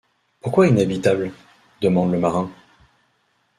[0.39, 1.31] Pourquoi inhabitable?
[1.79, 2.51] demanda le marin